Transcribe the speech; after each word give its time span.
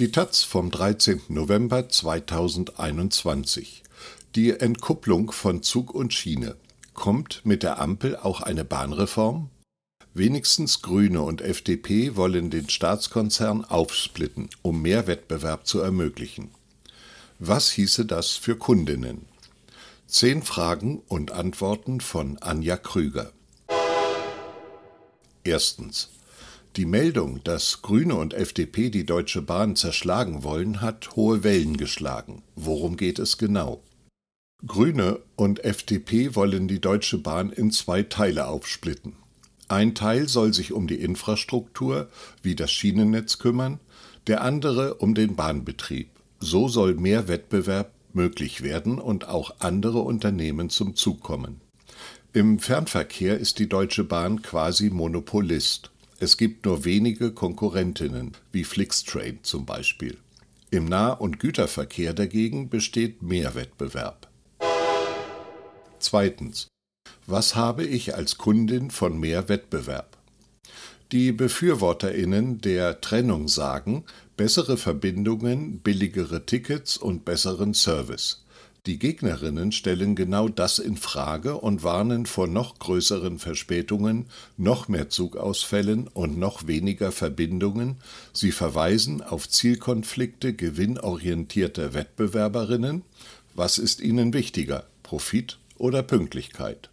Die 0.00 0.10
taz 0.10 0.42
vom 0.42 0.72
13. 0.72 1.20
November 1.28 1.88
2021. 1.88 3.84
Die 4.34 4.50
Entkupplung 4.50 5.30
von 5.30 5.62
Zug 5.62 5.94
und 5.94 6.12
Schiene. 6.12 6.56
Kommt 6.94 7.42
mit 7.44 7.62
der 7.62 7.78
Ampel 7.78 8.16
auch 8.16 8.40
eine 8.40 8.64
Bahnreform? 8.64 9.50
Wenigstens 10.12 10.82
Grüne 10.82 11.22
und 11.22 11.42
FDP 11.42 12.16
wollen 12.16 12.50
den 12.50 12.68
Staatskonzern 12.68 13.64
aufsplitten, 13.64 14.50
um 14.62 14.82
mehr 14.82 15.06
Wettbewerb 15.06 15.64
zu 15.64 15.78
ermöglichen. 15.78 16.50
Was 17.38 17.70
hieße 17.70 18.04
das 18.04 18.30
für 18.30 18.56
Kundinnen? 18.56 19.26
Zehn 20.08 20.42
Fragen 20.42 21.02
und 21.06 21.30
Antworten 21.30 22.00
von 22.00 22.38
Anja 22.38 22.76
Krüger. 22.78 23.30
Erstens. 25.44 26.13
Die 26.76 26.86
Meldung, 26.86 27.40
dass 27.44 27.82
Grüne 27.82 28.16
und 28.16 28.34
FDP 28.34 28.90
die 28.90 29.06
Deutsche 29.06 29.42
Bahn 29.42 29.76
zerschlagen 29.76 30.42
wollen, 30.42 30.80
hat 30.80 31.14
hohe 31.14 31.44
Wellen 31.44 31.76
geschlagen. 31.76 32.42
Worum 32.56 32.96
geht 32.96 33.20
es 33.20 33.38
genau? 33.38 33.80
Grüne 34.66 35.20
und 35.36 35.64
FDP 35.64 36.34
wollen 36.34 36.66
die 36.66 36.80
Deutsche 36.80 37.18
Bahn 37.18 37.50
in 37.50 37.70
zwei 37.70 38.02
Teile 38.02 38.48
aufsplitten. 38.48 39.12
Ein 39.68 39.94
Teil 39.94 40.28
soll 40.28 40.52
sich 40.52 40.72
um 40.72 40.88
die 40.88 41.00
Infrastruktur 41.00 42.08
wie 42.42 42.56
das 42.56 42.72
Schienennetz 42.72 43.38
kümmern, 43.38 43.78
der 44.26 44.42
andere 44.42 44.94
um 44.94 45.14
den 45.14 45.36
Bahnbetrieb. 45.36 46.08
So 46.40 46.66
soll 46.66 46.94
mehr 46.94 47.28
Wettbewerb 47.28 47.92
möglich 48.12 48.64
werden 48.64 48.98
und 48.98 49.28
auch 49.28 49.54
andere 49.60 50.00
Unternehmen 50.00 50.70
zum 50.70 50.96
Zug 50.96 51.20
kommen. 51.20 51.60
Im 52.32 52.58
Fernverkehr 52.58 53.38
ist 53.38 53.60
die 53.60 53.68
Deutsche 53.68 54.02
Bahn 54.02 54.42
quasi 54.42 54.90
Monopolist. 54.90 55.92
Es 56.24 56.38
gibt 56.38 56.64
nur 56.64 56.86
wenige 56.86 57.32
Konkurrentinnen, 57.32 58.32
wie 58.50 58.64
Flixtrain 58.64 59.40
zum 59.42 59.66
Beispiel. 59.66 60.16
Im 60.70 60.86
Nah- 60.86 61.12
und 61.12 61.38
Güterverkehr 61.38 62.14
dagegen 62.14 62.70
besteht 62.70 63.20
mehr 63.20 63.54
Wettbewerb. 63.54 64.30
Zweitens. 65.98 66.68
Was 67.26 67.56
habe 67.56 67.84
ich 67.84 68.14
als 68.14 68.38
Kundin 68.38 68.90
von 68.90 69.20
mehr 69.20 69.50
Wettbewerb? 69.50 70.16
Die 71.12 71.30
Befürworterinnen 71.30 72.62
der 72.62 73.02
Trennung 73.02 73.46
sagen, 73.46 74.04
bessere 74.38 74.78
Verbindungen, 74.78 75.80
billigere 75.80 76.46
Tickets 76.46 76.96
und 76.96 77.26
besseren 77.26 77.74
Service. 77.74 78.43
Die 78.86 78.98
Gegnerinnen 78.98 79.72
stellen 79.72 80.14
genau 80.14 80.50
das 80.50 80.78
in 80.78 80.98
Frage 80.98 81.56
und 81.56 81.84
warnen 81.84 82.26
vor 82.26 82.46
noch 82.46 82.78
größeren 82.78 83.38
Verspätungen, 83.38 84.26
noch 84.58 84.88
mehr 84.88 85.08
Zugausfällen 85.08 86.06
und 86.08 86.38
noch 86.38 86.66
weniger 86.66 87.10
Verbindungen. 87.10 87.96
Sie 88.34 88.52
verweisen 88.52 89.22
auf 89.22 89.48
Zielkonflikte 89.48 90.52
gewinnorientierter 90.52 91.94
Wettbewerberinnen. 91.94 93.04
Was 93.54 93.78
ist 93.78 94.02
ihnen 94.02 94.34
wichtiger, 94.34 94.84
Profit 95.02 95.58
oder 95.78 96.02
Pünktlichkeit? 96.02 96.90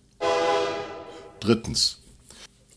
Drittens. 1.42 2.00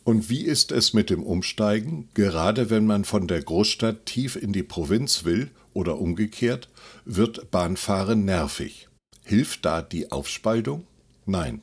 Und 0.03 0.29
wie 0.29 0.43
ist 0.43 0.73
es 0.73 0.93
mit 0.93 1.09
dem 1.09 1.23
Umsteigen, 1.23 2.09
gerade 2.15 2.69
wenn 2.69 2.85
man 2.85 3.05
von 3.05 3.29
der 3.29 3.43
Großstadt 3.45 4.07
tief 4.07 4.35
in 4.35 4.53
die 4.53 4.65
Provinz 4.65 5.25
will 5.25 5.53
oder 5.73 6.01
umgekehrt, 6.01 6.69
wird 7.05 7.53
Bahnfahren 7.53 8.25
nervig. 8.25 8.89
Hilft 9.25 9.65
da 9.65 9.81
die 9.81 10.13
Aufspaltung? 10.13 10.85
Nein. 11.25 11.63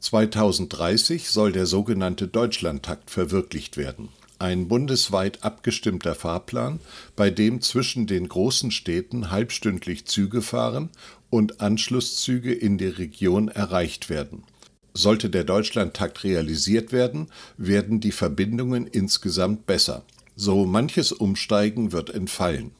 2030 0.00 1.30
soll 1.30 1.52
der 1.52 1.66
sogenannte 1.66 2.28
Deutschlandtakt 2.28 3.10
verwirklicht 3.10 3.76
werden. 3.76 4.08
Ein 4.38 4.68
bundesweit 4.68 5.42
abgestimmter 5.42 6.14
Fahrplan, 6.14 6.80
bei 7.16 7.30
dem 7.30 7.60
zwischen 7.60 8.06
den 8.06 8.28
großen 8.28 8.70
Städten 8.70 9.30
halbstündlich 9.30 10.06
Züge 10.06 10.42
fahren 10.42 10.90
und 11.28 11.60
Anschlusszüge 11.60 12.52
in 12.52 12.78
die 12.78 12.86
Region 12.86 13.48
erreicht 13.48 14.08
werden. 14.08 14.44
Sollte 14.92 15.30
der 15.30 15.44
Deutschlandtakt 15.44 16.24
realisiert 16.24 16.92
werden, 16.92 17.28
werden 17.56 18.00
die 18.00 18.12
Verbindungen 18.12 18.86
insgesamt 18.86 19.66
besser. 19.66 20.04
So 20.36 20.66
manches 20.66 21.12
Umsteigen 21.12 21.92
wird 21.92 22.10
entfallen. 22.10 22.72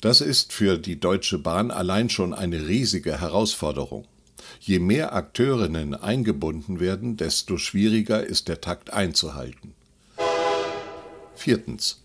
Das 0.00 0.20
ist 0.20 0.52
für 0.52 0.78
die 0.78 1.00
Deutsche 1.00 1.38
Bahn 1.38 1.70
allein 1.70 2.10
schon 2.10 2.34
eine 2.34 2.66
riesige 2.68 3.20
Herausforderung. 3.20 4.06
Je 4.60 4.78
mehr 4.78 5.14
Akteurinnen 5.14 5.94
eingebunden 5.94 6.80
werden, 6.80 7.16
desto 7.16 7.56
schwieriger 7.58 8.24
ist 8.24 8.48
der 8.48 8.60
Takt 8.60 8.92
einzuhalten. 8.92 9.74
Viertens. 11.34 12.00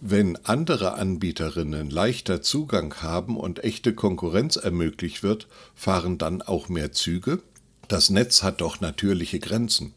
Wenn 0.00 0.36
andere 0.44 0.94
Anbieterinnen 0.94 1.90
leichter 1.90 2.40
Zugang 2.40 2.94
haben 3.02 3.36
und 3.36 3.62
echte 3.64 3.94
Konkurrenz 3.94 4.56
ermöglicht 4.56 5.22
wird, 5.22 5.46
fahren 5.74 6.16
dann 6.16 6.40
auch 6.40 6.68
mehr 6.68 6.92
Züge? 6.92 7.42
Das 7.86 8.08
Netz 8.08 8.42
hat 8.42 8.60
doch 8.62 8.80
natürliche 8.80 9.40
Grenzen. 9.40 9.92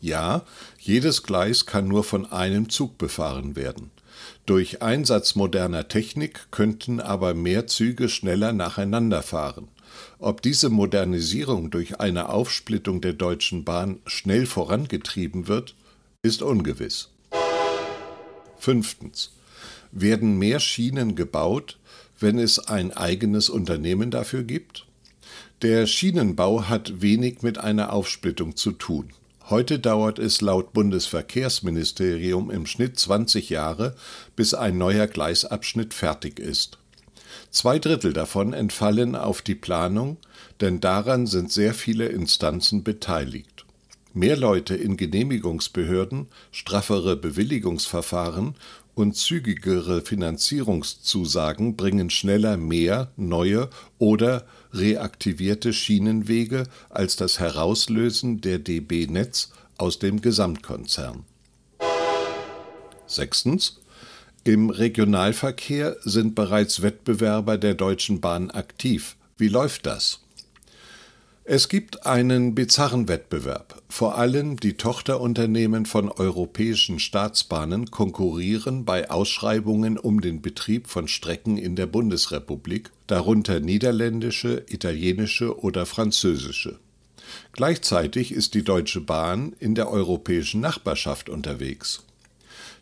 Ja, 0.00 0.44
jedes 0.78 1.22
Gleis 1.22 1.64
kann 1.64 1.88
nur 1.88 2.04
von 2.04 2.30
einem 2.30 2.68
Zug 2.68 2.98
befahren 2.98 3.56
werden. 3.56 3.90
Durch 4.46 4.82
Einsatz 4.82 5.34
moderner 5.34 5.88
Technik 5.88 6.50
könnten 6.50 7.00
aber 7.00 7.34
mehr 7.34 7.66
Züge 7.66 8.08
schneller 8.08 8.52
nacheinander 8.52 9.22
fahren. 9.22 9.68
Ob 10.18 10.42
diese 10.42 10.70
Modernisierung 10.70 11.70
durch 11.70 12.00
eine 12.00 12.28
Aufsplittung 12.28 13.00
der 13.00 13.12
Deutschen 13.12 13.64
Bahn 13.64 14.00
schnell 14.06 14.46
vorangetrieben 14.46 15.48
wird, 15.48 15.74
ist 16.22 16.42
ungewiss. 16.42 17.10
Fünftens. 18.58 19.32
Werden 19.92 20.38
mehr 20.38 20.60
Schienen 20.60 21.14
gebaut, 21.14 21.78
wenn 22.18 22.38
es 22.38 22.58
ein 22.58 22.92
eigenes 22.92 23.48
Unternehmen 23.48 24.10
dafür 24.10 24.42
gibt? 24.42 24.86
Der 25.62 25.86
Schienenbau 25.86 26.64
hat 26.68 27.00
wenig 27.00 27.42
mit 27.42 27.58
einer 27.58 27.92
Aufsplittung 27.92 28.56
zu 28.56 28.72
tun. 28.72 29.10
Heute 29.50 29.78
dauert 29.78 30.18
es 30.18 30.40
laut 30.40 30.72
Bundesverkehrsministerium 30.72 32.50
im 32.50 32.64
Schnitt 32.64 32.98
20 32.98 33.50
Jahre, 33.50 33.94
bis 34.36 34.54
ein 34.54 34.78
neuer 34.78 35.06
Gleisabschnitt 35.06 35.92
fertig 35.92 36.38
ist. 36.38 36.78
Zwei 37.50 37.78
Drittel 37.78 38.14
davon 38.14 38.54
entfallen 38.54 39.14
auf 39.14 39.42
die 39.42 39.54
Planung, 39.54 40.16
denn 40.62 40.80
daran 40.80 41.26
sind 41.26 41.52
sehr 41.52 41.74
viele 41.74 42.06
Instanzen 42.06 42.84
beteiligt. 42.84 43.66
Mehr 44.14 44.38
Leute 44.38 44.76
in 44.76 44.96
Genehmigungsbehörden, 44.96 46.28
straffere 46.50 47.14
Bewilligungsverfahren 47.14 48.54
und 48.94 49.14
zügigere 49.14 50.00
Finanzierungszusagen 50.00 51.76
bringen 51.76 52.08
schneller 52.08 52.56
mehr 52.56 53.10
neue 53.16 53.68
oder 53.98 54.46
reaktivierte 54.74 55.72
Schienenwege 55.72 56.64
als 56.90 57.16
das 57.16 57.38
Herauslösen 57.38 58.40
der 58.40 58.58
DB 58.58 59.06
Netz 59.06 59.50
aus 59.78 59.98
dem 59.98 60.20
Gesamtkonzern. 60.20 61.24
Sechstens. 63.06 63.80
Im 64.46 64.68
Regionalverkehr 64.68 65.96
sind 66.02 66.34
bereits 66.34 66.82
Wettbewerber 66.82 67.56
der 67.56 67.74
Deutschen 67.74 68.20
Bahn 68.20 68.50
aktiv. 68.50 69.16
Wie 69.38 69.48
läuft 69.48 69.86
das? 69.86 70.23
Es 71.46 71.68
gibt 71.68 72.06
einen 72.06 72.54
bizarren 72.54 73.06
Wettbewerb. 73.06 73.82
Vor 73.90 74.16
allem 74.16 74.58
die 74.58 74.78
Tochterunternehmen 74.78 75.84
von 75.84 76.10
europäischen 76.10 76.98
Staatsbahnen 76.98 77.90
konkurrieren 77.90 78.86
bei 78.86 79.10
Ausschreibungen 79.10 79.98
um 79.98 80.22
den 80.22 80.40
Betrieb 80.40 80.86
von 80.86 81.06
Strecken 81.06 81.58
in 81.58 81.76
der 81.76 81.84
Bundesrepublik, 81.84 82.90
darunter 83.08 83.60
niederländische, 83.60 84.64
italienische 84.70 85.60
oder 85.60 85.84
französische. 85.84 86.78
Gleichzeitig 87.52 88.32
ist 88.32 88.54
die 88.54 88.64
Deutsche 88.64 89.02
Bahn 89.02 89.54
in 89.60 89.74
der 89.74 89.90
europäischen 89.90 90.62
Nachbarschaft 90.62 91.28
unterwegs. 91.28 92.04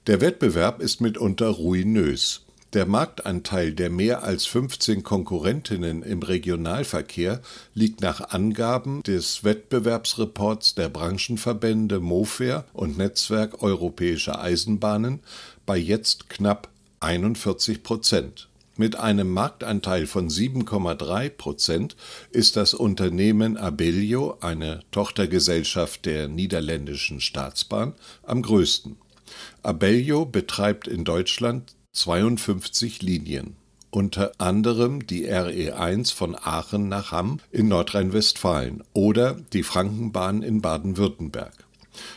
Der 0.06 0.20
Wettbewerb 0.20 0.80
ist 0.80 1.00
mitunter 1.00 1.48
ruinös. 1.48 2.42
Der 2.72 2.86
Marktanteil 2.86 3.74
der 3.74 3.90
mehr 3.90 4.24
als 4.24 4.46
15 4.46 5.02
Konkurrentinnen 5.02 6.02
im 6.02 6.22
Regionalverkehr 6.22 7.42
liegt 7.74 8.00
nach 8.00 8.30
Angaben 8.30 9.02
des 9.02 9.44
Wettbewerbsreports 9.44 10.74
der 10.74 10.88
Branchenverbände 10.88 12.00
Mofair 12.00 12.64
und 12.72 12.96
Netzwerk 12.96 13.62
Europäische 13.62 14.38
Eisenbahnen 14.38 15.20
bei 15.66 15.76
jetzt 15.76 16.30
knapp 16.30 16.68
41 17.00 17.82
Prozent. 17.82 18.48
Mit 18.78 18.96
einem 18.96 19.30
Marktanteil 19.30 20.06
von 20.06 20.30
7,3 20.30 21.28
Prozent 21.28 21.94
ist 22.30 22.56
das 22.56 22.72
Unternehmen 22.72 23.58
Abellio, 23.58 24.38
eine 24.40 24.80
Tochtergesellschaft 24.92 26.06
der 26.06 26.28
niederländischen 26.28 27.20
Staatsbahn, 27.20 27.92
am 28.22 28.40
größten. 28.40 28.96
Abellio 29.62 30.24
betreibt 30.24 30.88
in 30.88 31.04
Deutschland 31.04 31.74
52 31.94 33.02
Linien, 33.02 33.54
unter 33.90 34.32
anderem 34.38 35.06
die 35.06 35.28
RE1 35.28 36.14
von 36.14 36.34
Aachen 36.34 36.88
nach 36.88 37.12
Hamm 37.12 37.38
in 37.50 37.68
Nordrhein-Westfalen 37.68 38.82
oder 38.94 39.34
die 39.52 39.62
Frankenbahn 39.62 40.42
in 40.42 40.62
Baden-Württemberg. 40.62 41.52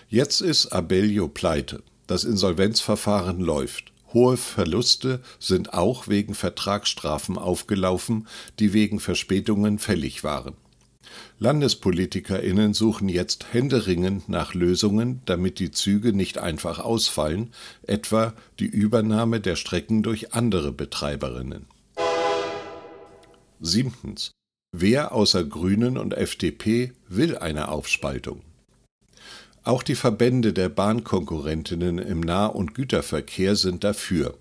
Jetzt 0.08 0.40
ist 0.40 0.68
Abellio 0.68 1.28
pleite. 1.28 1.84
Das 2.08 2.24
Insolvenzverfahren 2.24 3.42
läuft. 3.42 3.92
Hohe 4.14 4.38
Verluste 4.38 5.20
sind 5.40 5.74
auch 5.74 6.08
wegen 6.08 6.36
Vertragsstrafen 6.36 7.38
aufgelaufen, 7.38 8.28
die 8.60 8.72
wegen 8.72 9.02
Verspätungen 9.02 9.78
fällig 9.78 10.24
waren. 10.24 10.54
LandespolitikerInnen 11.40 12.74
suchen 12.74 13.10
jetzt 13.10 13.54
händeringend 13.54 14.30
nach 14.30 14.54
Lösungen, 14.54 15.22
damit 15.26 15.60
die 15.60 15.72
Züge 15.72 16.14
nicht 16.14 16.38
einfach 16.38 16.80
ausfallen, 16.80 17.52
etwa 17.84 18.34
die 18.60 18.68
Übernahme 18.68 19.40
der 19.42 19.56
Strecken 19.56 20.04
durch 20.04 20.34
andere 20.34 20.72
Betreiberinnen. 20.72 21.66
Siebtens. 23.60 24.32
Wer 24.72 25.14
außer 25.14 25.44
Grünen 25.44 25.98
und 25.98 26.14
FDP 26.14 26.92
will 27.08 27.38
eine 27.38 27.70
Aufspaltung? 27.70 28.42
Auch 29.64 29.82
die 29.82 29.96
Verbände 29.96 30.54
der 30.54 30.70
Bahnkonkurrentinnen 30.70 31.98
im 31.98 32.20
Nah- 32.20 32.46
und 32.46 32.76
Güterverkehr 32.76 33.56
sind 33.56 33.84
dafür. 33.84 34.38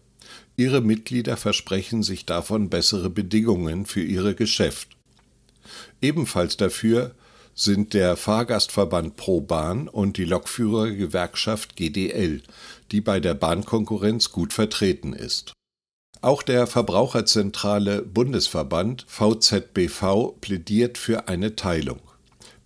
Ihre 0.57 0.81
Mitglieder 0.81 1.37
versprechen 1.37 2.03
sich 2.03 2.27
davon 2.27 2.69
bessere 2.69 3.11
Bedingungen 3.11 3.87
für 3.87 4.03
ihr 4.03 4.35
Geschäft. 4.35 4.97
Ebenfalls 6.01 6.57
dafür 6.57 7.15
sind 7.55 7.95
der 7.95 8.17
Fahrgastverband 8.17 9.17
Pro 9.17 9.41
Bahn 9.41 9.89
und 9.89 10.17
die 10.17 10.25
Lokführergewerkschaft 10.25 11.77
GDL, 11.77 12.43
die 12.91 13.01
bei 13.01 13.21
der 13.21 13.35
Bahnkonkurrenz 13.35 14.33
gut 14.33 14.53
vertreten 14.53 15.13
ist. 15.13 15.53
Auch 16.21 16.43
der 16.43 16.67
Verbraucherzentrale 16.67 18.03
Bundesverband 18.03 19.05
VZBV 19.09 20.33
plädiert 20.41 20.99
für 20.99 21.29
eine 21.29 21.55
Teilung. 21.55 22.01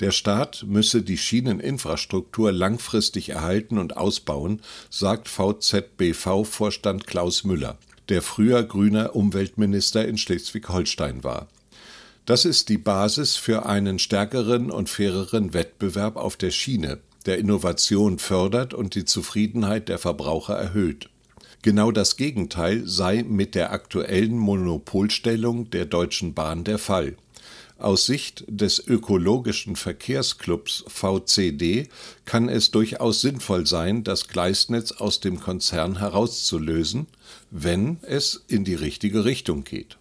Der 0.01 0.12
Staat 0.12 0.65
müsse 0.65 1.03
die 1.03 1.19
Schieneninfrastruktur 1.19 2.53
langfristig 2.53 3.31
erhalten 3.31 3.79
und 3.79 3.97
ausbauen, 3.97 4.62
sagt 4.91 5.29
VZBV-Vorstand 5.29 7.06
Klaus 7.09 7.43
Müller, 7.43 7.79
der 8.09 8.23
früher 8.23 8.62
grüner 8.62 9.17
Umweltminister 9.17 10.06
in 10.06 10.17
Schleswig-Holstein 10.17 11.25
war. 11.25 11.49
Das 12.29 12.45
ist 12.45 12.69
die 12.69 12.77
Basis 12.77 13.37
für 13.37 13.65
einen 13.65 13.99
stärkeren 13.99 14.71
und 14.71 14.91
faireren 14.91 15.55
Wettbewerb 15.55 16.17
auf 16.17 16.37
der 16.37 16.51
Schiene, 16.51 16.99
der 17.25 17.39
Innovation 17.39 18.19
fördert 18.19 18.75
und 18.75 18.95
die 18.95 19.07
Zufriedenheit 19.07 19.89
der 19.89 19.97
Verbraucher 19.97 20.55
erhöht. 20.55 21.09
Genau 21.63 21.91
das 21.91 22.19
Gegenteil 22.19 22.83
sei 22.85 23.25
mit 23.27 23.55
der 23.55 23.73
aktuellen 23.73 24.37
Monopolstellung 24.37 25.71
der 25.71 25.87
Deutschen 25.87 26.35
Bahn 26.35 26.65
der 26.65 26.77
Fall. 26.77 27.17
Aus 27.79 28.05
Sicht 28.05 28.45
des 28.47 28.87
ökologischen 28.87 29.75
Verkehrsclubs 29.75 30.85
VCD 30.87 31.89
kann 32.27 32.51
es 32.51 32.71
durchaus 32.71 33.23
sinnvoll 33.23 33.67
sein, 33.67 34.05
das 34.05 34.29
Gleisnetz 34.29 34.93
aus 34.93 35.21
dem 35.21 35.41
Konzern 35.41 35.99
herauszulösen, 35.99 37.07
wenn 37.51 37.97
es 38.03 38.45
in 38.49 38.65
die 38.65 38.75
richtige 38.75 39.25
Richtung 39.25 39.65
geht. 39.65 39.97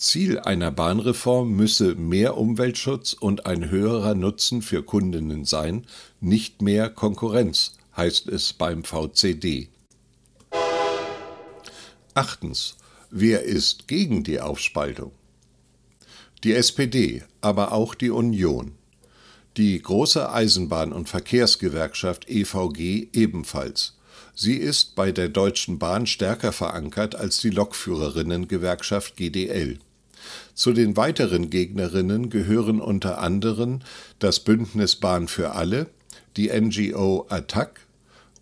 Ziel 0.00 0.38
einer 0.40 0.70
Bahnreform 0.70 1.54
müsse 1.54 1.94
mehr 1.94 2.38
Umweltschutz 2.38 3.12
und 3.12 3.44
ein 3.44 3.68
höherer 3.68 4.14
Nutzen 4.14 4.62
für 4.62 4.82
Kundinnen 4.82 5.44
sein, 5.44 5.86
nicht 6.20 6.62
mehr 6.62 6.88
Konkurrenz, 6.88 7.74
heißt 7.98 8.26
es 8.28 8.54
beim 8.54 8.82
VCD. 8.82 9.68
Achtens. 12.14 12.76
Wer 13.10 13.42
ist 13.42 13.88
gegen 13.88 14.24
die 14.24 14.40
Aufspaltung? 14.40 15.12
Die 16.44 16.54
SPD, 16.54 17.22
aber 17.42 17.72
auch 17.72 17.94
die 17.94 18.10
Union. 18.10 18.72
Die 19.58 19.82
große 19.82 20.32
Eisenbahn- 20.32 20.92
und 20.92 21.10
Verkehrsgewerkschaft 21.10 22.26
EVG 22.26 23.08
ebenfalls. 23.12 23.98
Sie 24.34 24.56
ist 24.56 24.94
bei 24.94 25.12
der 25.12 25.28
Deutschen 25.28 25.78
Bahn 25.78 26.06
stärker 26.06 26.52
verankert 26.52 27.16
als 27.16 27.42
die 27.42 27.50
Lokführerinnengewerkschaft 27.50 29.16
GDL. 29.16 29.78
Zu 30.54 30.72
den 30.72 30.96
weiteren 30.96 31.50
Gegnerinnen 31.50 32.30
gehören 32.30 32.80
unter 32.80 33.18
anderem 33.18 33.80
das 34.18 34.40
Bündnis 34.40 34.96
Bahn 34.96 35.28
für 35.28 35.52
alle, 35.52 35.88
die 36.36 36.48
NGO 36.48 37.26
Attac 37.28 37.86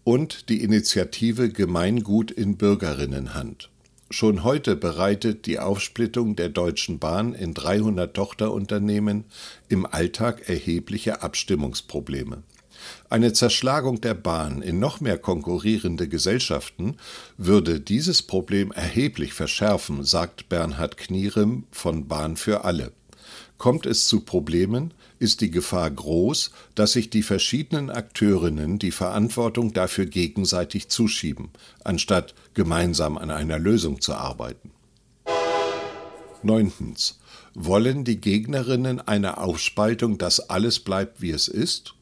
und 0.04 0.48
die 0.48 0.62
Initiative 0.62 1.50
Gemeingut 1.50 2.30
in 2.30 2.56
Bürgerinnenhand. 2.56 3.70
Schon 4.10 4.42
heute 4.42 4.74
bereitet 4.74 5.44
die 5.44 5.58
Aufsplittung 5.58 6.34
der 6.34 6.48
Deutschen 6.48 6.98
Bahn 6.98 7.34
in 7.34 7.52
300 7.52 8.14
Tochterunternehmen 8.14 9.24
im 9.68 9.84
Alltag 9.84 10.48
erhebliche 10.48 11.20
Abstimmungsprobleme. 11.20 12.42
Eine 13.10 13.32
Zerschlagung 13.32 14.00
der 14.00 14.14
Bahn 14.14 14.62
in 14.62 14.78
noch 14.78 15.00
mehr 15.00 15.18
konkurrierende 15.18 16.08
Gesellschaften 16.08 16.96
würde 17.36 17.80
dieses 17.80 18.22
Problem 18.22 18.72
erheblich 18.72 19.32
verschärfen, 19.32 20.04
sagt 20.04 20.48
Bernhard 20.48 20.96
Knierem 20.96 21.64
von 21.70 22.08
Bahn 22.08 22.36
für 22.36 22.64
alle. 22.64 22.92
Kommt 23.56 23.86
es 23.86 24.06
zu 24.06 24.20
Problemen, 24.20 24.94
ist 25.18 25.40
die 25.40 25.50
Gefahr 25.50 25.90
groß, 25.90 26.52
dass 26.74 26.92
sich 26.92 27.10
die 27.10 27.22
verschiedenen 27.22 27.90
Akteurinnen 27.90 28.78
die 28.78 28.92
Verantwortung 28.92 29.72
dafür 29.72 30.06
gegenseitig 30.06 30.88
zuschieben, 30.88 31.50
anstatt 31.82 32.34
gemeinsam 32.54 33.18
an 33.18 33.30
einer 33.30 33.58
Lösung 33.58 34.00
zu 34.00 34.14
arbeiten. 34.14 34.70
Neuntens. 36.42 37.18
Wollen 37.54 38.04
die 38.04 38.20
Gegnerinnen 38.20 39.00
eine 39.00 39.38
Aufspaltung, 39.38 40.18
dass 40.18 40.48
alles 40.50 40.78
bleibt, 40.78 41.20
wie 41.20 41.30
es 41.30 41.48
ist? 41.48 41.94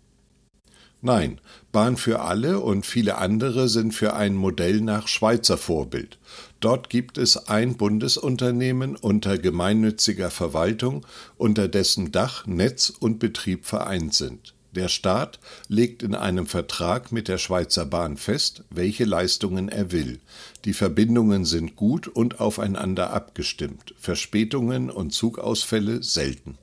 Nein, 1.03 1.41
Bahn 1.73 1.97
für 1.97 2.21
alle 2.21 2.61
und 2.61 2.87
viele 2.87 3.19
andere 3.19 3.69
sind 3.69 3.93
für 3.93 4.15
ein 4.15 4.35
Modell 4.35 4.81
nach 4.81 5.09
Schweizer 5.09 5.59
Vorbild. 5.59 6.19
Dort 6.61 6.89
gibt 6.89 7.19
es 7.19 7.49
ein 7.49 7.77
Bundesunternehmen 7.77 8.97
unter 8.97 9.39
gemeinnütziger 9.39 10.31
Verwaltung, 10.31 11.07
unter 11.37 11.69
dessen 11.69 12.13
Dach 12.13 12.47
Netz 12.47 12.89
und 12.89 13.19
Betrieb 13.19 13.67
vereint 13.67 14.15
sind. 14.15 14.55
Der 14.77 14.89
Staat 14.89 15.39
legt 15.69 16.03
in 16.03 16.15
einem 16.15 16.47
Vertrag 16.47 17.13
mit 17.13 17.29
der 17.29 17.39
Schweizer 17.39 17.87
Bahn 17.87 18.17
fest, 18.17 18.65
welche 18.69 19.05
Leistungen 19.05 19.69
er 19.69 19.91
will. 19.91 20.21
Die 20.67 20.75
Verbindungen 20.75 21.45
sind 21.47 21.77
gut 21.77 22.09
und 22.09 22.41
aufeinander 22.41 23.11
abgestimmt, 23.11 23.95
Verspätungen 23.99 24.91
und 24.91 25.13
Zugausfälle 25.13 26.03
selten. 26.03 26.59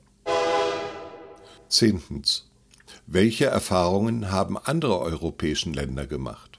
Zehntens. 1.68 2.44
Welche 3.06 3.44
Erfahrungen 3.44 4.32
haben 4.32 4.56
andere 4.56 4.98
europäische 5.00 5.70
Länder 5.70 6.06
gemacht? 6.06 6.58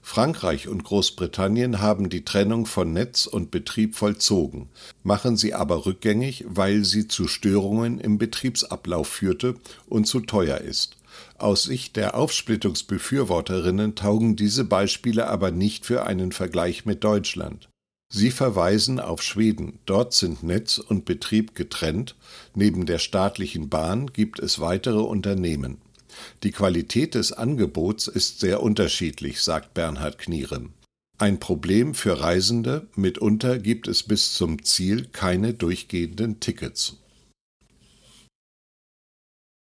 Frankreich 0.00 0.68
und 0.68 0.84
Großbritannien 0.84 1.80
haben 1.80 2.08
die 2.08 2.24
Trennung 2.24 2.64
von 2.64 2.92
Netz 2.92 3.26
und 3.26 3.50
Betrieb 3.50 3.94
vollzogen, 3.94 4.70
machen 5.02 5.36
sie 5.36 5.52
aber 5.52 5.84
rückgängig, 5.84 6.44
weil 6.48 6.84
sie 6.84 7.08
zu 7.08 7.28
Störungen 7.28 7.98
im 8.00 8.16
Betriebsablauf 8.16 9.08
führte 9.08 9.56
und 9.88 10.06
zu 10.06 10.20
teuer 10.20 10.58
ist. 10.58 10.96
Aus 11.38 11.64
Sicht 11.64 11.96
der 11.96 12.14
Aufsplittungsbefürworterinnen 12.14 13.94
taugen 13.94 14.36
diese 14.36 14.64
Beispiele 14.64 15.28
aber 15.28 15.50
nicht 15.50 15.84
für 15.84 16.06
einen 16.06 16.32
Vergleich 16.32 16.86
mit 16.86 17.04
Deutschland. 17.04 17.68
Sie 18.08 18.30
verweisen 18.30 19.00
auf 19.00 19.22
Schweden. 19.22 19.78
Dort 19.84 20.14
sind 20.14 20.42
Netz 20.42 20.78
und 20.78 21.04
Betrieb 21.04 21.54
getrennt. 21.54 22.14
Neben 22.54 22.86
der 22.86 22.98
staatlichen 22.98 23.68
Bahn 23.68 24.06
gibt 24.12 24.38
es 24.38 24.60
weitere 24.60 25.00
Unternehmen. 25.00 25.78
Die 26.42 26.52
Qualität 26.52 27.14
des 27.14 27.32
Angebots 27.32 28.06
ist 28.06 28.40
sehr 28.40 28.62
unterschiedlich, 28.62 29.42
sagt 29.42 29.74
Bernhard 29.74 30.18
Knierem. 30.18 30.72
Ein 31.18 31.40
Problem 31.40 31.94
für 31.94 32.20
Reisende, 32.20 32.86
mitunter 32.94 33.58
gibt 33.58 33.88
es 33.88 34.02
bis 34.02 34.34
zum 34.34 34.62
Ziel 34.62 35.06
keine 35.06 35.54
durchgehenden 35.54 36.40
Tickets. 36.40 36.98